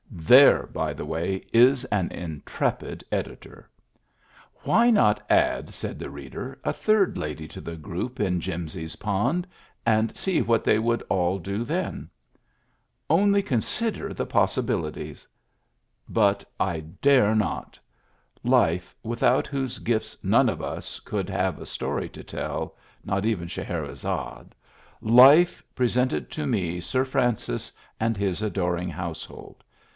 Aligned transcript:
(There, 0.09 0.65
by 0.67 0.93
the 0.93 1.05
way, 1.05 1.45
is 1.53 1.85
an 1.85 2.11
intrepid 2.11 3.03
editor!) 3.11 3.69
Why 4.63 4.89
not 4.89 5.21
add, 5.29 5.73
said 5.73 5.99
the 5.99 6.09
reader, 6.09 6.59
a 6.63 6.73
third 6.73 7.17
lady 7.17 7.47
to 7.49 7.61
the 7.61 7.75
group 7.75 8.19
in 8.19 8.39
Jimsy's 8.41 8.95
pond, 8.95 9.45
and 9.85 10.15
see 10.15 10.41
what 10.41 10.63
they 10.63 10.79
would 10.79 11.01
all 11.07 11.37
do 11.37 11.63
then? 11.63 12.09
Only 13.09 13.43
consider 13.43 14.13
the 14.13 14.25
pos 14.25 14.53
sibilities! 14.57 15.27
But 16.09 16.45
I 16.59 16.79
dare 16.79 17.35
not. 17.35 17.77
Life, 18.43 18.95
without 19.03 19.47
whose 19.47 19.79
gifts 19.79 20.17
none 20.23 20.49
of 20.49 20.61
us 20.63 20.99
could 20.99 21.29
have 21.29 21.59
a 21.59 21.65
story 21.65 22.09
to 22.09 22.23
tell— 22.23 22.75
not 23.03 23.25
even 23.25 23.47
Scheherezadfe— 23.47 24.51
life 25.19 25.63
presented 25.75 26.31
to 26.31 26.47
me 26.47 26.79
Sir 26.79 27.05
Francis 27.05 27.71
and 27.99 28.17
his 28.17 28.41
adoring 28.41 28.89
household. 28.89 29.63